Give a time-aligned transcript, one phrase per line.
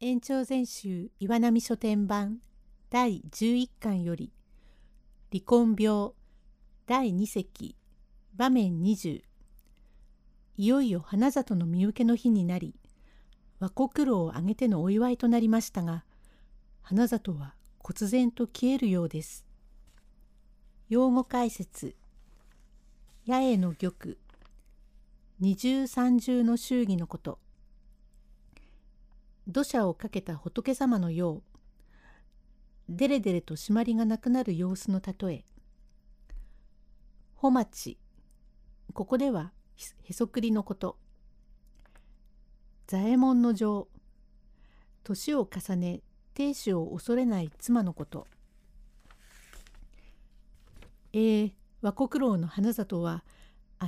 [0.00, 2.38] 延長全集岩波書店版
[2.88, 4.32] 第11巻より
[5.32, 6.10] 離婚病
[6.86, 7.74] 第2席
[8.36, 9.22] 場面20
[10.56, 12.76] いよいよ花里の身請けの日になり
[13.58, 16.04] 和国炉を挙げてのお祝いとなりましたが
[16.82, 19.44] 花里は忽然と消えるようです。
[20.88, 21.96] 用語解説。
[23.26, 24.16] 八重の玉。
[25.40, 27.38] 二重三重の祝儀のこと。
[29.48, 31.42] 土砂をかけた仏様のよう。
[32.90, 35.44] デレデレと締まりがなくなる様子の例え。
[37.34, 37.96] 穂町
[38.92, 39.52] ここでは
[40.04, 40.98] へそくりのこと。
[42.88, 43.88] 左衛門の情。
[45.02, 46.02] 年を重ね
[46.34, 48.26] 亭主を恐れない妻のこと。
[51.14, 53.24] えー、和国老の花里は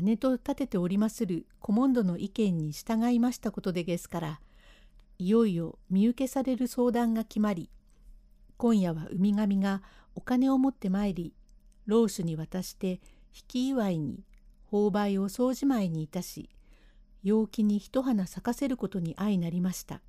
[0.00, 4.40] 姉と立てておりまする古文書の意見に従いましたことでげすから
[5.20, 7.68] いよいよ見受けされる相談が決まり
[8.56, 9.82] 今夜は海神が
[10.14, 11.34] お金を持って参り
[11.84, 14.24] 老主に渡して引き祝いに
[14.72, 16.48] 購買を掃除前にいたし
[17.22, 20.00] 陽気に一花咲かせることに相なりました。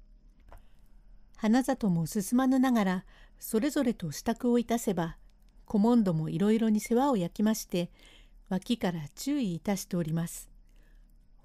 [1.35, 3.05] 花里も進まぬながら
[3.37, 5.17] それぞれと支度をいたせば
[5.67, 7.89] 古文土もいろいろに世話を焼きまして
[8.47, 10.49] 脇から注意いたしております。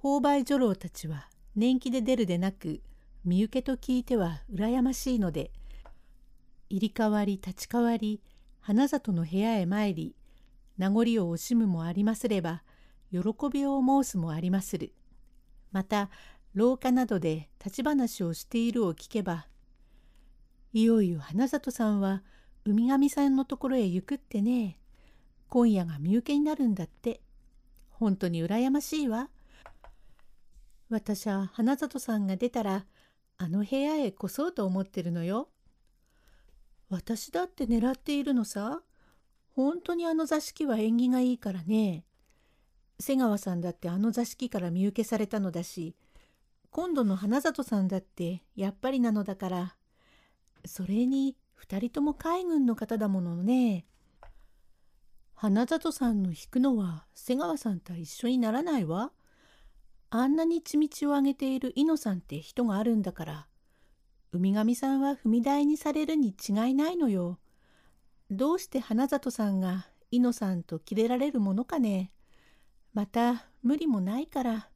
[0.01, 2.81] 購買女郎たちは年季で出るでなく
[3.27, 5.51] 身請けと聞いては羨ましいので
[6.71, 8.21] 入り代わり立ち代わり
[8.61, 10.15] 花里の部屋へ参り
[10.79, 12.63] 名残を惜しむもありますれば
[13.11, 13.19] 喜
[13.53, 14.93] びを申すもありまする。
[15.73, 16.09] また
[16.55, 19.49] 廊下などで立ち話をしているを聞けば
[20.73, 22.23] いよいよ花里さんは
[22.65, 24.79] 海神さんのところへ行くってね
[25.49, 27.21] 今夜が身請けになるんだって
[27.91, 29.31] 本当に羨ましいわ。
[30.91, 32.87] 私は花里さんが出たら
[33.39, 35.49] あの部屋へ越そうと思ってるのよ。
[36.89, 38.83] 私だって狙っているのさ。
[39.51, 42.05] 本当にあの座敷は縁起がいいからね。
[43.01, 45.97] 瀬川さんだってあの座敷から身請けされたのだし、
[46.71, 49.77] 今度の花里さんだってやっぱりなのだから。
[50.67, 53.87] それに二人とも海軍の方だものね。
[55.35, 59.13] 花里さんの引くのは瀬川さんと一緒にならないわ。
[60.11, 63.47] あんなに血道を上げている猪野さんって人があるんだから、
[64.33, 67.39] 海神さんは踏み台にされるに違いないのよ。
[68.31, 72.13] どうして花里さんが猪野さんと切れられるものかね。
[72.93, 74.71] また無理もないから。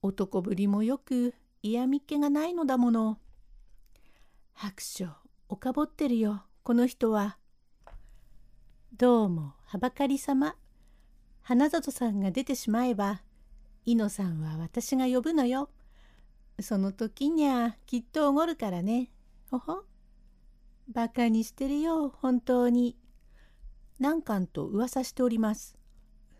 [0.00, 3.18] 男ぶりもよく嫌みっ気がないのだもの。
[4.54, 5.08] 白書、
[5.48, 7.38] おかぼってるよ、この人は。
[8.96, 10.56] どうも、はばかり様。
[11.42, 13.22] 花里さんが出てしまえば、
[13.88, 15.70] イノさんは私が呼ぶのよ。
[16.60, 19.10] その時にゃきっとおごるからね。
[19.50, 19.82] ほほ。
[20.92, 22.98] バカにしてるよ、本当に。
[23.98, 25.74] 何巻と噂しております。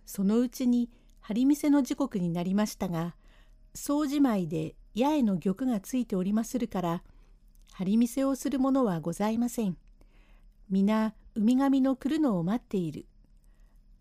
[0.05, 3.17] そのうちに張り店の時刻になりましたが、
[3.75, 7.03] 掃除前で八重の玉がついておりまするから、
[7.73, 9.79] 張り店をするものはございません。
[10.69, 13.07] 皆、海神の来るのを待っている。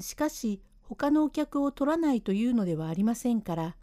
[0.01, 3.75] しかし、他のお客を取らないというのではありませんから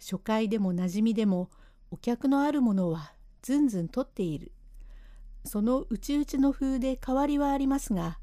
[0.00, 1.50] 初回でも馴染みでも
[1.90, 3.12] お客のあるものは
[3.42, 4.52] ずんずん取っている。
[5.44, 8.20] その内々の風で変わりはありますが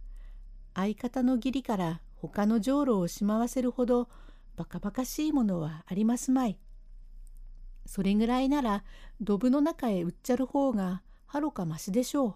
[0.73, 4.07] 相方の義理から他の上路をしまわせるほど
[4.55, 6.57] バカバカしいものはありますまい。
[7.85, 8.85] それぐらいなら
[9.19, 12.35] ドブの中へ売っちゃる方がはるかましでしょう。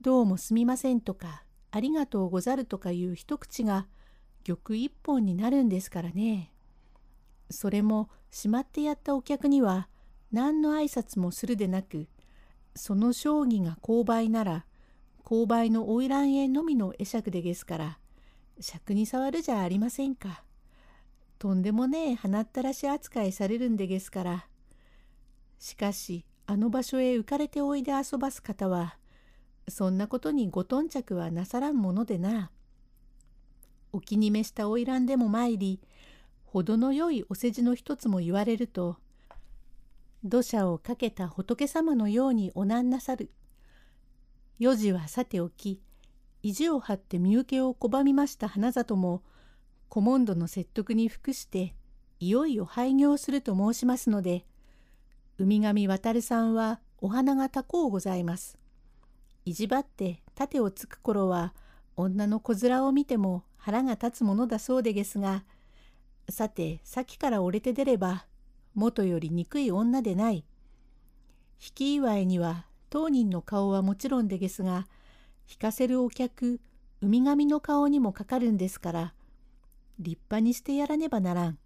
[0.00, 3.86] どうもすみませんとかありがとうござるとかいう一口が
[4.42, 6.52] 玉一本になるんですからね。
[7.50, 9.88] それもしまってやったお客には
[10.32, 12.08] 何の挨拶もするでなく
[12.74, 14.64] その将棋が購買なら
[15.24, 17.98] 購買の花魁へのみの会釈でですから
[18.60, 20.44] 尺に触るじゃありませんか。
[21.38, 24.46] とんでもねえ鼻ったらし扱いされるんでですから。
[25.58, 28.96] しかしあの場所へ浮かれておいで遊ばす方は
[29.68, 32.50] そんなことにご頓着はなさらんものでな。
[33.92, 35.80] お気に召した花魁でも参り
[36.44, 38.96] 程のよいお世辞の一つも言われると
[40.24, 43.32] 土砂をかけた仏様のようにおなんなさる。
[44.58, 45.80] 四時はさておき
[46.42, 49.22] 意地を張って身請けを拒みました花里も
[49.90, 51.74] 古文土の説得に服して
[52.20, 54.44] いよいよ廃業すると申しますので
[55.38, 58.58] 海神渡さんはお花が高うございます。
[59.44, 61.52] 意地張って盾をつく頃は
[61.96, 65.44] 女の子面を見ても腹が立つものだそうでげすが、
[66.28, 68.26] さて、さっきから折れて出れば、
[68.74, 70.44] 元より憎い女でない。
[71.64, 74.88] 引き祝いには当人の顔はもちろんでですが、
[75.48, 76.60] 引かせるお客、
[77.00, 79.14] 海神の顔にもかかるんですから、
[80.00, 81.58] 立派にしてやらねばならん。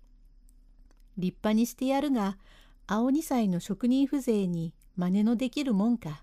[1.17, 2.37] 立派にしてやるが、
[2.87, 6.23] 青二歳の職人風情に真似のできるもんか。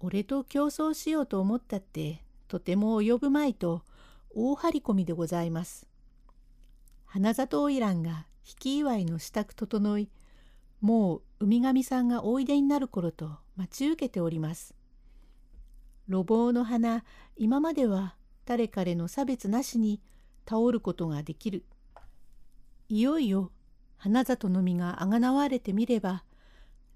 [0.00, 3.82] 俺と競争しようと思ったって、とても及ぶまいと、
[4.38, 5.86] 大張り込みでございます。
[7.06, 10.10] 花里花魁が引き祝いの支度整い、
[10.82, 14.74] もう海神さんがおいでになる頃と待ち受けております。
[16.06, 17.02] 路傍の花、
[17.38, 20.02] 今までは誰彼の差別なしに
[20.46, 21.64] 倒ることができる。
[22.90, 23.50] いよいよ
[23.96, 26.24] 花里の実があがなわれてみれば、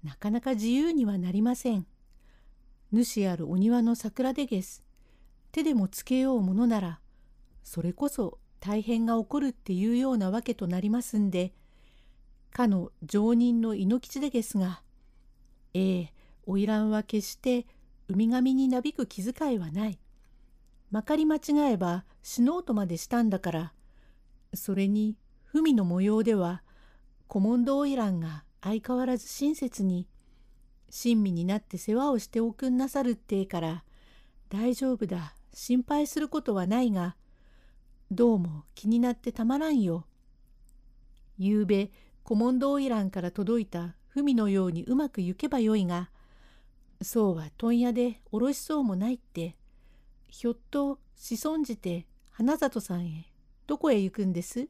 [0.03, 1.87] なかなか自由にはなりません。
[2.91, 4.83] 主あるお庭の桜でげす。
[5.51, 6.99] 手でもつけようものなら、
[7.63, 11.53] それこそ大変が起こるっていうようなわけとなりますんで、
[12.51, 14.81] かの常人の猪吉でですが、
[15.73, 16.13] ええ、
[16.45, 17.65] 花魁は決して
[18.07, 19.99] 海神になびく気遣いはない。
[20.91, 23.73] まかり間違えば死のうとまでしたんだから、
[24.53, 25.15] それに
[25.53, 26.63] 文の模様では、
[27.29, 30.07] 古文堂花魁が相変わらず親切に、
[30.89, 33.83] 親身になって世話をしておくんなさるってえから、
[34.49, 37.15] 大丈夫だ、心配することはないが、
[38.13, 40.05] どうも気になってたまらんよ。
[41.37, 41.91] ゆうべ
[42.27, 46.09] 古文堂イランから届いた文のようにうまくゆけばよいが、
[47.01, 49.55] そうは問屋でおろしそうもないって、
[50.27, 53.31] ひょっとしそんじて花里さんへ
[53.65, 54.67] どこへ行くんです？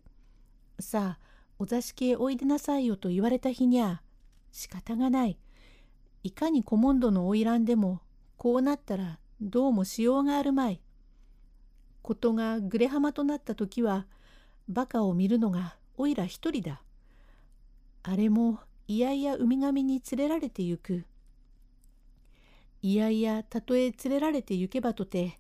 [0.80, 1.26] さあ、
[1.58, 4.04] お座敷へおいでなさいよと言われた日にゃ、
[4.52, 5.40] 仕方がない。
[6.22, 8.02] いかに古文堂の花魁でも、
[8.38, 10.80] こうなったらどうもしようがあるまい。
[12.02, 14.08] ことがぐれ浜となった時は、
[14.68, 16.82] 馬鹿を見るのがおいら一人だ。
[18.04, 21.06] あれもいやいや海神に連れられてゆく。
[22.82, 25.40] いやいやたとえ連れられてゆけばとて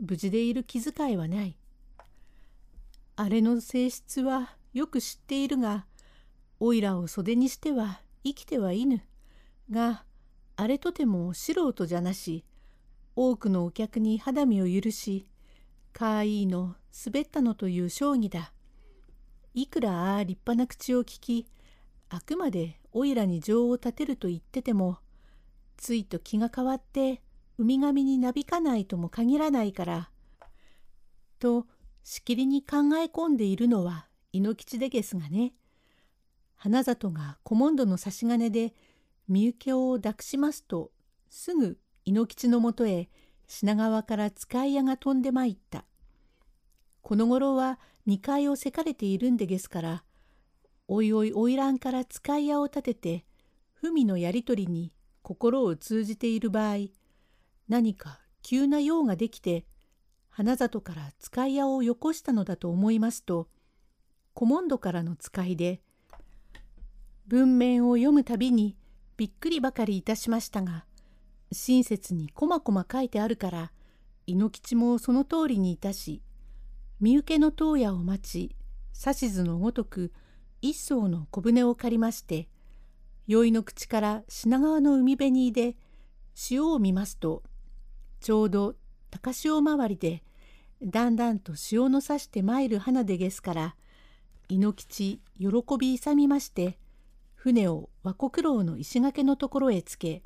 [0.00, 1.56] 無事でいる気遣いはない。
[3.16, 5.86] あれの性質はよく知っているが
[6.60, 9.02] おいらを袖にしては生きてはいぬ。
[9.70, 10.04] が
[10.56, 12.44] あれとても素人じゃなし
[13.14, 15.28] 多くのお客に肌身を許し
[15.98, 18.52] かわいいの滑ったのという将棋だ。
[19.52, 21.48] いくらああ立派な口を聞き
[22.08, 24.98] あくまでおいらに情を立てると言ってても
[25.76, 27.20] ついと気が変わって
[27.58, 30.10] 海神になびかないとも限らないから。
[31.40, 31.66] と
[32.04, 35.52] しきりに考え込んでいるのは猪吉でげすがね。
[36.54, 38.72] 花里が古文土の差し金で
[39.26, 40.92] 身請けを抱くしますと
[41.28, 43.10] すぐ猪吉のもとへ
[43.48, 45.87] 品川から使い屋が飛んでまいった。
[47.08, 50.04] この頃は2階をせかれているんでげすから
[50.88, 53.24] おいおい花魁から使い屋を立てて
[53.80, 56.88] 文のやり取りに心を通じている場合
[57.66, 59.64] 何か急な用ができて
[60.28, 63.48] 花里から使い屋をよこしたのだと思いますと
[64.34, 65.80] 古文土からの使いで
[67.26, 68.76] 文面を読むたびに
[69.16, 70.84] びっくりばかりいたしましたが
[71.52, 73.72] 親切にこまこま書いてあるから
[74.26, 76.20] 猪吉もその通りにいたし
[77.00, 78.56] 身請けの当夜を待ち
[79.06, 80.12] 指図のごとく
[80.60, 82.48] 一艘の小舟を借りまして
[83.26, 85.76] 宵の口から品川の海辺にいで
[86.34, 87.42] 潮を見ますと
[88.20, 88.74] ちょうど
[89.10, 90.22] 高潮回りで
[90.82, 93.76] だんだんと潮のさして参る花でですから
[94.48, 96.78] 猪吉喜び勇みまして
[97.34, 100.22] 船を和国楼の石垣のところへつけ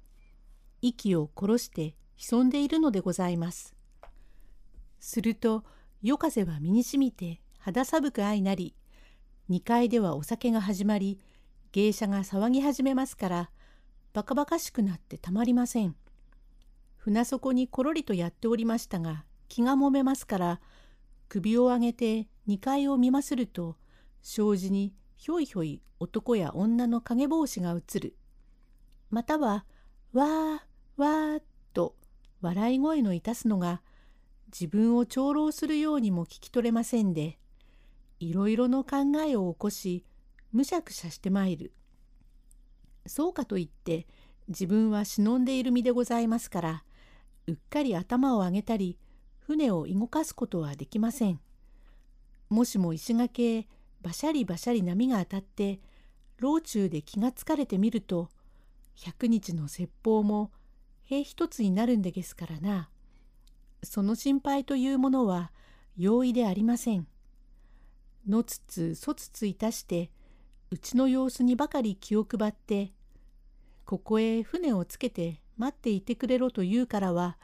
[0.81, 3.75] 息を殺して潜んでいるのでございます。
[5.01, 5.65] すると
[6.03, 8.75] 夜風は身にしみて肌寒く相なり
[9.49, 11.21] 2階ではお酒が始まり
[11.71, 13.51] 芸者が騒ぎ始めますから
[14.13, 15.95] バカバカしくなってたまりません。
[16.97, 20.61] 船底にころりとやっておりましたが気がもめますから
[21.29, 23.77] 首を上げて2階を見ますると
[24.23, 28.17] 障子にひょいひょい男や女の影帽子が映る。
[29.09, 29.65] または
[30.13, 31.43] わーわー
[31.73, 31.95] と
[32.41, 33.83] 笑い声のいたすのが
[34.53, 37.39] 自分を長老するようにも聞き取れませんで
[38.21, 40.05] いろいろの考えを起こし
[40.53, 41.73] むしゃくしゃしてまいる。
[43.07, 44.07] そうかといって
[44.49, 46.85] 自分は忍んでいる身でございますから
[47.49, 48.99] うっかり頭を上げたり
[49.39, 51.41] 船を動かすことはできません。
[52.49, 53.69] もしも石垣へ
[54.03, 55.81] バシャリバシャリ波が当たって
[56.39, 58.29] 老中で気がつかれてみると
[58.95, 60.53] 百日の説法も
[61.05, 62.91] 兵一つになるんでですからな。
[63.83, 65.53] その心配というものは
[65.97, 67.07] 容易でありません。
[68.29, 70.11] のつつそつついたして
[70.71, 72.93] うちの様子にばかり気を配って
[73.85, 77.37] ここへ船をつけて待っていてくれろと言うからは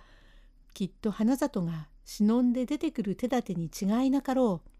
[0.72, 4.70] きっと花里が忍んで出てくる手立てに違いなかろう。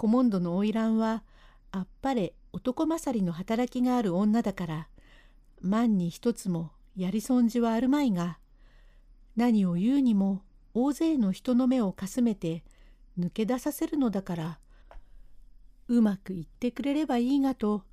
[0.00, 1.22] 古文書の花魁は
[1.70, 4.88] あっぱれ男勝りの働きがある女だから
[5.60, 8.38] 万に一つもやり損じはあるまいが
[9.38, 10.42] 何を言うにも
[10.74, 12.64] 大勢の人の目をかすめて
[13.16, 14.58] 抜け出させるのだから
[15.86, 17.84] うまくいってくれればいいがと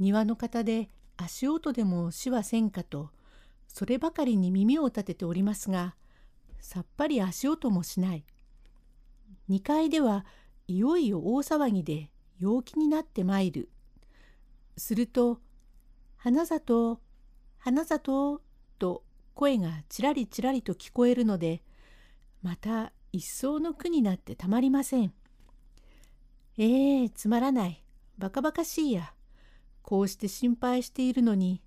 [0.00, 3.10] 庭の方で足音でもしはせんかと
[3.68, 5.94] そればかりに耳を立てておりますが
[6.58, 8.24] さっぱり足音もしない。
[9.48, 10.26] 2階では
[10.66, 13.68] いよいよ大騒ぎで陽気になってまいる。
[14.76, 15.40] すると
[16.18, 17.00] 「花里
[17.58, 18.42] 花里」
[18.80, 19.04] と
[19.40, 21.62] 声がちらりちらりと聞こえるので
[22.42, 25.14] また一層の苦になってたまりません。
[26.58, 27.82] ええー、つまらない。
[28.18, 29.14] バカバカしいや。
[29.80, 31.62] こうして心配しているのに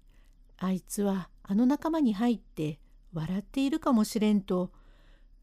[0.57, 2.79] あいつはあの仲間に入って
[3.11, 4.71] 笑っているかもしれんと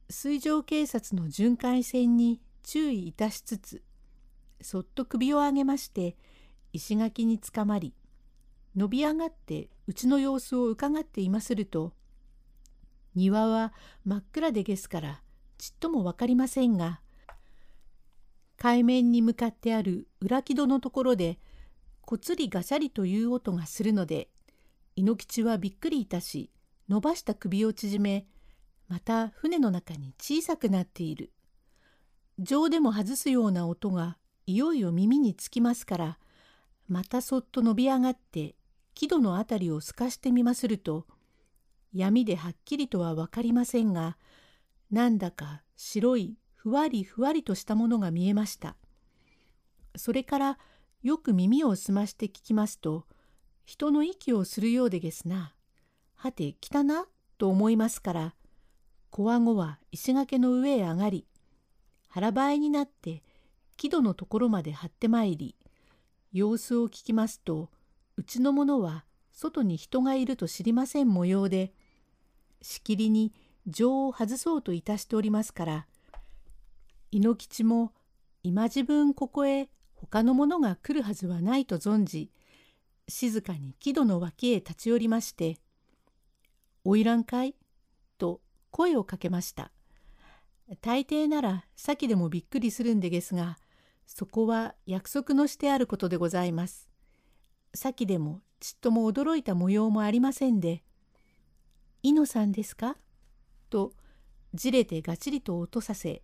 [0.08, 3.82] 水上警察の巡回船に注意いたしつつ
[4.62, 6.16] そっと首を上げまして
[6.72, 7.92] 石垣につかまり
[8.76, 11.92] 伸び上がってうちの様子をうかがっていますると
[13.14, 13.72] 庭は
[14.04, 15.22] 真っ暗でげすから
[15.58, 17.00] ちっとも分かりませんが
[18.56, 21.38] 海面に向かってある裏木戸のところで
[22.02, 24.28] こつりがしゃりという音がするので
[24.96, 26.50] 猪吉はびっくりいたし
[26.88, 28.26] 伸ばした首を縮め
[28.88, 31.30] また船の中に小さくなっている。
[32.40, 36.18] 情でも外すような音がいよいよ耳につきますから
[36.88, 38.56] またそっと伸び上がって
[38.94, 41.06] 木戸の辺りを透かしてみますると
[41.92, 44.16] 闇ではっきりとは分かりませんが
[44.90, 48.76] なんだか白いふわりふわりとしたものが見えました。
[49.96, 50.58] それから
[51.02, 53.06] よく耳を澄まして聞きますと
[53.64, 55.54] 人の息をするようでですな。
[56.14, 57.06] はて来たな
[57.38, 58.34] と思いますから
[59.08, 61.26] 小顎は石垣の上へ上がり
[62.08, 63.22] 腹ばいになって
[63.78, 65.56] 木戸のところまで張ってまいり
[66.30, 67.70] 様子を聞きますと
[68.16, 71.72] うちの者は外に人がいると知りません模様で
[72.62, 73.32] しきりに
[73.66, 75.86] 情を外そうといたしておりますから
[77.10, 77.92] 猪吉も
[78.42, 82.30] 今自分ここへ他の者が来るはずはないと存じ
[83.08, 85.58] 静かに木戸の脇へ立ち寄りまして
[86.84, 87.54] 「花魁かい?」
[88.18, 88.40] と
[88.70, 89.72] 声をかけました。
[90.80, 93.58] 大抵なら先でもびっくりするんでですが、
[94.06, 96.88] そこは約束のしてあることでございます。
[97.74, 100.84] 先でもちっとも驚いた模様もありませんで、
[102.02, 102.96] イノさんですか？
[103.68, 103.92] と
[104.54, 106.22] じれてがちりと音させ、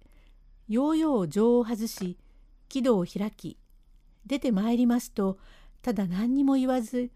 [0.68, 2.16] ようよう錠を外し、
[2.68, 3.58] 木戸を開き、
[4.26, 5.38] 出てまいりますと、
[5.82, 7.10] ただ何にも言わず、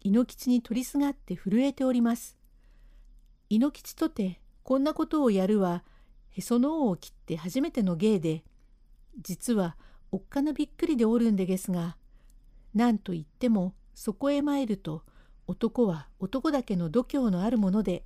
[0.00, 2.36] 猪吉に取りすがって震えております。
[3.50, 5.84] 猪吉とてこんなことをやるは
[6.30, 8.42] へその緒を切って初めての芸で
[9.22, 9.76] 実は
[10.10, 11.96] おっかなびっくりでおるんでげすが
[12.74, 15.02] 何と言ってもそこへ参ると
[15.46, 18.04] 男は男だけの度胸のあるもので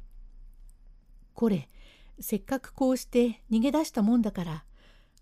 [1.35, 1.69] これ
[2.21, 4.65] せっかくこうして逃げ出したもんだから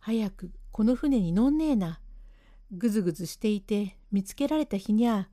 [0.01, 2.01] 早くこの船に乗んねえな。
[2.73, 5.29] ぐずぐずしていて見つけられた日にゃ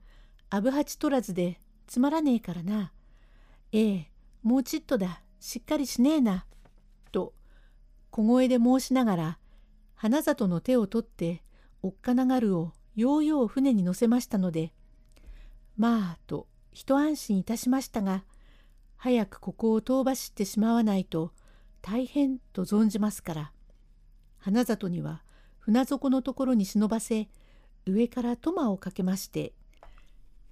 [0.50, 2.92] あぶはち取らずでつまらねえからな。
[3.72, 4.10] ええ
[4.42, 5.24] もうちっとだ。
[5.44, 6.46] しっかりしねえな」
[7.12, 7.34] と
[8.10, 9.38] 小声で申しながら
[9.94, 11.42] 花里の手を取って
[11.82, 14.72] おっかながるをようよう船に乗せましたので
[15.76, 18.24] まあと一安心いたしましたが
[18.96, 21.32] 早くここを遠走ってしまわないと
[21.80, 23.52] 大変と存じますから
[24.38, 25.22] 花里には
[25.58, 27.28] 船底のところに忍ばせ
[27.86, 29.54] 上からトマをかけまして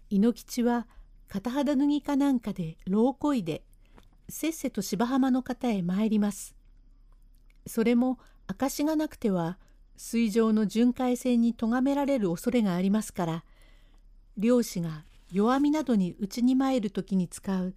[0.09, 0.87] 猪吉は
[1.29, 3.63] 片肌脱ぎかなんかで牢うこいで
[4.29, 6.55] せっせと芝浜の方へ参ります。
[7.67, 9.59] それも証がなくては
[9.97, 13.45] 水上の巡回船に咎められる恐れがありますから
[14.37, 17.75] 漁師が弱みなどにうちに参る時に使う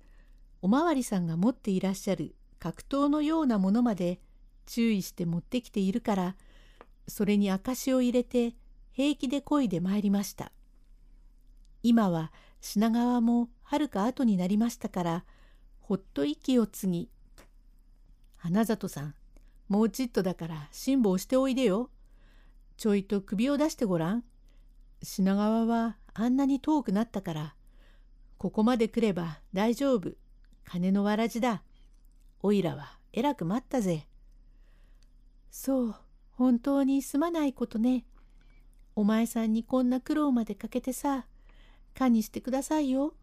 [0.61, 4.19] おまわりさんが持っていらっしゃる格闘のようなものまで
[4.65, 6.35] 注意して持ってきているから
[7.07, 8.55] それに証を入れて
[8.91, 10.51] 平気で漕いで参りました。
[11.81, 15.25] 今は品川もはるか後になりましたから
[15.79, 17.09] ほっと息を継ぎ
[18.35, 19.15] 「花里さん
[19.69, 21.89] もうちっとだから辛抱しておいでよ。
[22.75, 24.25] ちょいと首を出してごらん。
[25.01, 27.55] 品川はあんなに遠くなったから
[28.37, 30.13] ここまで来れば大丈夫
[30.63, 31.61] 金のわらじだ。
[32.41, 34.07] おいらはえらく待ったぜ。
[35.51, 35.95] そう
[36.31, 38.05] 本当にすまないことね。
[38.95, 41.27] お前さんにこんな苦労までかけてさ、
[41.93, 43.13] かにしてくださいよ。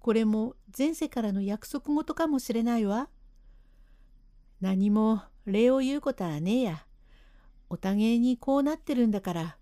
[0.00, 3.08] これも前世からの約束事かもしれないわ。
[4.60, 6.86] 何も礼を言うことはねえや。
[7.68, 9.56] おたげにこうなってるんだから。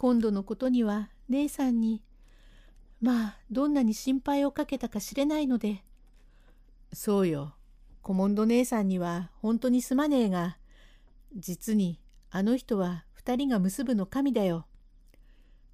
[0.00, 2.02] 今度のことには姉さんに、
[3.02, 5.84] まあどんなに心配をかけたかしれないので。
[6.94, 7.54] そうよ。
[8.00, 10.56] コモンド姉さんには本当にすまねえが、
[11.36, 14.64] 実にあの人は二人が結ぶの神だよ。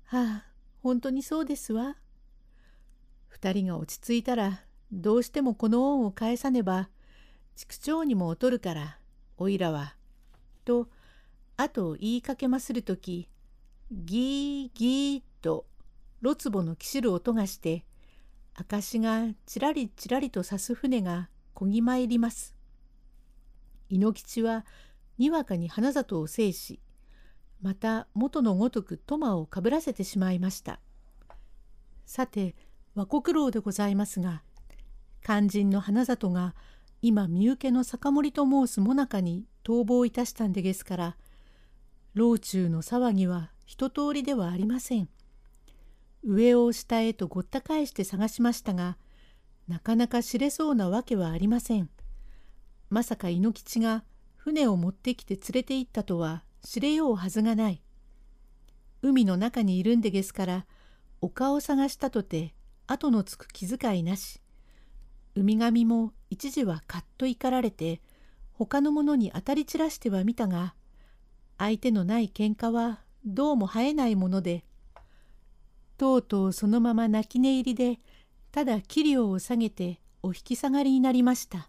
[0.07, 0.45] はあ、
[0.83, 1.97] 本当にそうですわ。
[3.29, 6.89] 二人が落ち着いたら、どうしてもこの恩を返さねば、
[7.55, 8.99] 畜長にも劣るから、
[9.39, 9.95] おいらは。
[10.65, 10.89] と、
[11.57, 13.29] あと言いかけまするとき、
[13.93, 15.67] ギーギーと、
[16.21, 17.85] ろつぼのきしる音がして、
[18.55, 22.57] 証がちらりちらりとさす船がこぎ参ります。
[23.89, 24.67] 猪吉は
[25.19, 26.81] にわかに花里を制し、
[27.63, 30.81] また元のごとくトマをかぶらせてしまいました。
[32.07, 32.57] さて、
[32.95, 34.43] 和国楼でございますが、
[35.23, 36.55] 肝心の花里が
[37.03, 41.17] 今身請けの酒盛と申すもなかに逃亡いたしたんでですから、
[42.15, 45.09] 老中の騒ぎは一通りではありません。
[46.23, 48.97] 上を下へとごった返して探しましたが、
[49.69, 51.91] なかなか知れそうなわけはありません。
[52.89, 54.05] まさか猪吉が
[54.37, 57.83] 船を持ってきて連れて行ったとは知れようはずがない。
[59.03, 60.67] 海の中にいるんでですから、
[61.21, 62.55] 丘を探したとて
[62.87, 64.41] 後のつく気遣いなし。
[65.35, 68.01] 海神も一時はカッと怒られて、
[68.53, 70.75] 他の者に当たり散らしてはみたが、
[71.59, 74.65] 相手のない喧嘩はどうも生えないもので、
[75.99, 77.99] とうとうそのまま泣き寝入りで、
[78.53, 81.69] ただ器量を下げてお引き下がりになりました。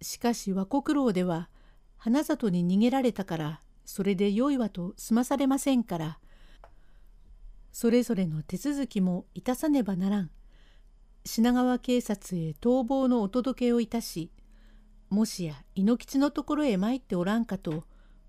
[0.00, 1.48] しかし和国楼では
[1.96, 6.18] 花里に逃げられたからそれでよいわと済まされませんから
[7.72, 10.30] それぞれの手続きもいたさねばならん。
[11.26, 14.30] 品川警察へ逃亡のお届けをいたし
[15.08, 17.84] もしや猪吉のところへ参っておらんかと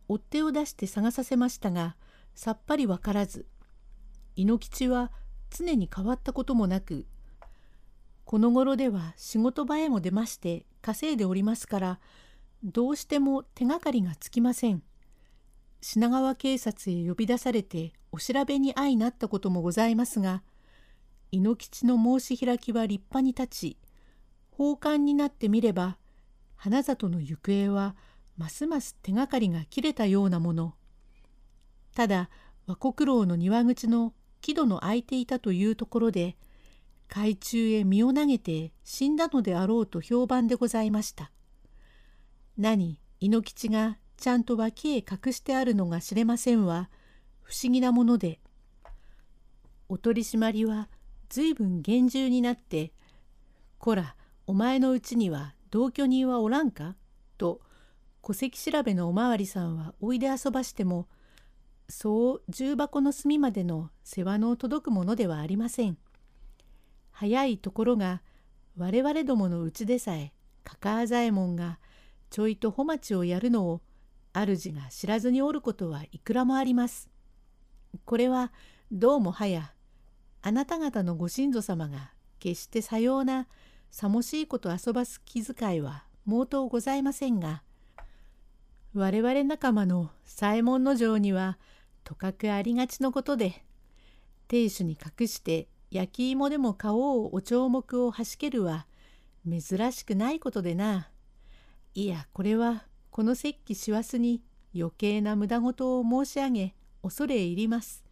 [0.08, 1.98] 追っ手を出して探させましたが
[2.36, 3.48] さっぱりわからず
[4.36, 5.12] 猪吉は
[5.50, 7.08] 常に変わったこともなく
[8.26, 12.00] この頃では仕事場へも出まして稼いでおりますから
[12.64, 14.82] どうしても手がかりがつきません。
[15.88, 20.42] 品川警察へ呼び出されてお調べに相なったこともございますが
[21.32, 23.78] 猪吉の申し開きは立派に立ち
[24.50, 26.00] 奉還になってみれば
[26.56, 27.96] 花里の行方は
[28.36, 30.74] ますます手がかりが切れたようなもの。
[31.96, 32.30] ただ
[32.68, 36.38] 和国楼の庭口の木戸の開いていたというところで
[37.08, 41.32] 海中へ身を投げて死んだのであろうと評判でございました。
[42.58, 46.90] 何猪吉がちゃんと脇へ隠してあるのが知れませんは
[47.42, 48.40] 不思議なもので
[49.90, 50.90] お取り締まりは
[51.30, 52.94] 随分厳重になって
[53.78, 54.16] 「こら
[54.48, 56.96] お前のうちには同居人はおらんか?」
[57.38, 57.62] と
[58.22, 61.08] 戸籍調べのおまわりさんはおいで遊ばしても
[61.88, 65.98] そう重箱の隅までの世話の届くものではありません。
[67.12, 68.22] 早いところが
[68.78, 71.80] 我々どものうちでさえかかあざえもんが
[72.30, 73.82] ちょいと穂町をやるのを
[74.34, 77.10] 主が知らずにおることはいくらもあります。
[78.04, 78.52] これは
[78.92, 79.72] どうもはや
[80.42, 83.48] あなた方のご親祖様が決してさような
[83.90, 87.64] さもしいこと遊ばす気遣いは毛頭ございませんが
[88.94, 91.58] 我々仲間の左衛門の城には
[92.06, 93.66] とかくありがちのことで
[94.48, 98.86] 亭主に隠して焼き芋でも買おうお帳目をはしけるは
[99.46, 101.10] 珍しくないことでな。
[101.94, 104.42] いやこれはこの石器師走に
[104.76, 108.04] 余計な無駄事を申し上げ恐れ入ります。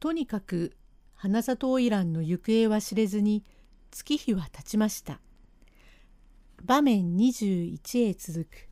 [0.00, 0.76] とにかく
[1.14, 3.44] 花里花魁の行方は知れずに
[3.90, 5.20] 月日は経ちました。
[6.64, 8.67] 場面21へ続く